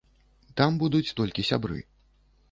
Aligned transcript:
Там 0.61 0.79
будуць 0.83 1.13
толькі 1.19 1.45
сябры. 1.51 1.77